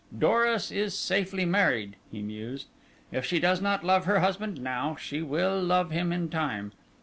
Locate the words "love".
3.85-4.05, 5.61-5.91